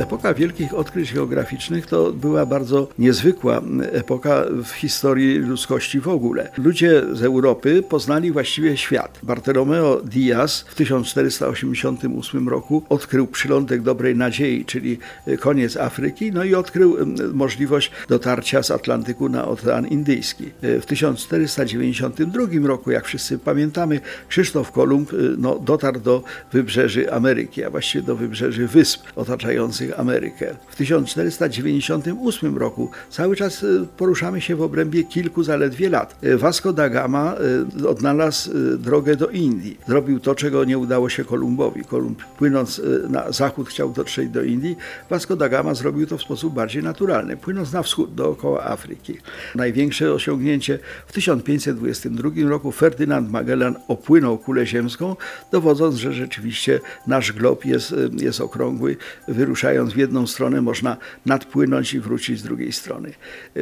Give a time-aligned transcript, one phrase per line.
[0.00, 3.62] Epoka wielkich odkryć geograficznych to była bardzo niezwykła
[3.92, 6.50] epoka w historii ludzkości w ogóle.
[6.58, 9.18] Ludzie z Europy poznali właściwie świat.
[9.22, 14.98] Bartolomeo Diaz w 1488 roku odkrył przylądek Dobrej Nadziei, czyli
[15.40, 16.96] koniec Afryki, no i odkrył
[17.32, 20.50] możliwość dotarcia z Atlantyku na Ocean Indyjski.
[20.62, 28.04] W 1492 roku, jak wszyscy pamiętamy, Krzysztof Kolumb no, dotarł do wybrzeży Ameryki, a właściwie
[28.04, 30.54] do wybrzeży wysp otaczających Amerykę.
[30.68, 36.18] W 1498 roku cały czas y, poruszamy się w obrębie kilku zaledwie lat.
[36.24, 37.34] Y, Vasco da Gama
[37.80, 39.78] y, odnalazł drogę do Indii.
[39.88, 41.84] Zrobił to, czego nie udało się Kolumbowi.
[41.84, 44.76] Kolumb płynąc na zachód chciał dotrzeć do Indii.
[45.10, 49.18] Vasco da Gama zrobił to w sposób bardziej naturalny, płynąc na wschód dookoła Afryki.
[49.54, 55.16] Największe osiągnięcie w 1522 roku Ferdynand Magellan opłynął kulę ziemską,
[55.52, 58.96] dowodząc, że rzeczywiście nasz glob jest, jest okrągły,
[59.28, 63.12] wyruszając w jedną stronę można nadpłynąć i wrócić z drugiej strony.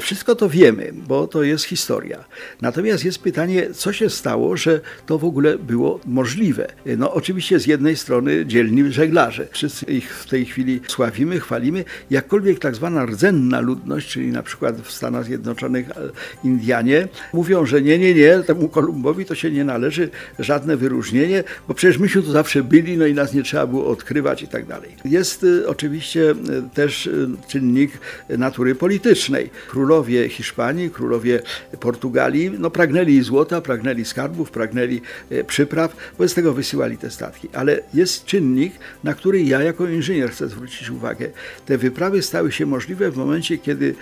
[0.00, 2.24] Wszystko to wiemy, bo to jest historia.
[2.60, 6.72] Natomiast jest pytanie, co się stało, że to w ogóle było możliwe.
[6.98, 9.46] No oczywiście z jednej strony dzielni żeglarze.
[9.50, 11.84] Wszyscy ich w tej chwili sławimy, chwalimy.
[12.10, 15.94] Jakkolwiek tak zwana rdzenna ludność, czyli na przykład w Stanach Zjednoczonych e,
[16.44, 21.74] Indianie, mówią, że nie, nie, nie, temu Kolumbowi to się nie należy żadne wyróżnienie, bo
[21.74, 24.90] przecież myśmy tu zawsze byli, no i nas nie trzeba było odkrywać i tak dalej.
[25.04, 26.34] Jest e, oczywiście oczywiście e,
[26.74, 27.10] też e,
[27.48, 27.92] czynnik
[28.28, 29.50] natury politycznej.
[29.68, 31.42] Królowie Hiszpanii, królowie
[31.80, 35.00] Portugalii no, pragnęli złota, pragnęli skarbów, pragnęli
[35.30, 37.48] e, przypraw, wobec tego wysyłali te statki.
[37.52, 38.72] Ale jest czynnik,
[39.04, 41.30] na który ja jako inżynier chcę zwrócić uwagę.
[41.66, 43.94] Te wyprawy stały się możliwe w momencie, kiedy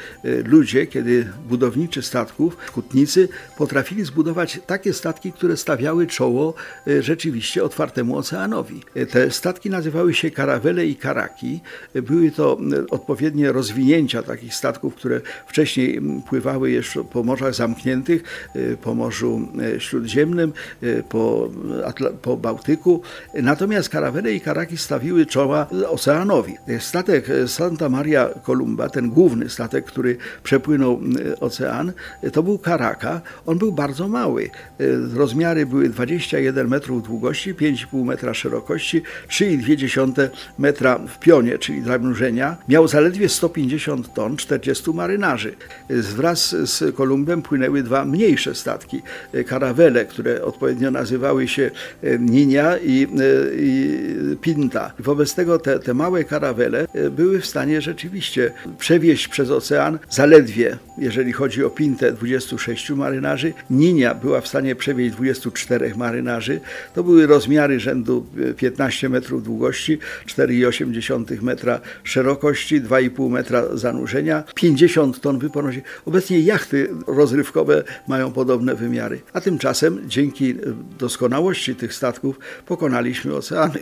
[0.45, 6.55] ludzie, kiedy budowniczy statków, hutnicy potrafili zbudować takie statki, które stawiały czoło
[7.01, 8.83] rzeczywiście otwartemu oceanowi.
[9.11, 11.61] Te statki nazywały się karawele i karaki
[11.95, 12.59] były to
[12.91, 18.23] odpowiednie rozwinięcia takich statków, które wcześniej pływały jeszcze po morzach zamkniętych,
[18.57, 21.51] y, po Morzu y, Śródziemnym, y, po,
[22.23, 23.03] po Bałtyku.
[23.35, 26.55] Natomiast karawele i karaki stawiły czoła oceanowi.
[26.79, 31.01] Statek Santa Maria Columba, ten główny statek, który przepłynął
[31.41, 31.93] ocean,
[32.33, 33.21] to był karaka.
[33.47, 34.51] On był bardzo mały.
[35.15, 40.29] Rozmiary były 21 metrów długości, 5,5 metra szerokości, 3,2
[40.59, 45.55] metra w pionie, czyli dla mrużenia, miał zaledwie 150 ton, 40 marynarzy.
[45.91, 49.03] Wraz z Kolumbem płynęły dwa mniejsze statki,
[49.47, 51.71] karawele, które odpowiednio nazywały się
[52.03, 53.09] e, Ninia i, e,
[53.57, 53.99] i
[54.41, 54.93] Pinta.
[54.99, 60.79] Wobec tego te, te małe karawele e, były w stanie rzeczywiście przewieźć przez ocean zaledwie,
[60.99, 63.53] jeżeli chodzi o Pintę, 26 marynarzy.
[63.71, 66.61] Ninia była w stanie przewieźć 24 marynarzy.
[66.95, 75.21] To były rozmiary rzędu 15 metrów długości, 4,8 metra metra szerokości, 2,5 metra zanurzenia, 50
[75.21, 75.83] ton wyporności.
[76.07, 79.21] Obecnie jachty rozrywkowe mają podobne wymiary.
[79.33, 80.55] A tymczasem dzięki
[80.99, 83.79] doskonałości tych statków pokonaliśmy oceany.